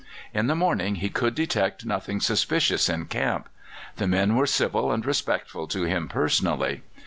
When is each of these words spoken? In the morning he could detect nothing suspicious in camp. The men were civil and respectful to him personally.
In 0.33 0.47
the 0.47 0.55
morning 0.55 0.95
he 0.95 1.09
could 1.09 1.35
detect 1.35 1.85
nothing 1.85 2.21
suspicious 2.21 2.89
in 2.89 3.05
camp. 3.05 3.47
The 3.97 4.07
men 4.07 4.35
were 4.35 4.47
civil 4.47 4.91
and 4.91 5.05
respectful 5.05 5.67
to 5.67 5.83
him 5.83 6.07
personally. 6.09 6.81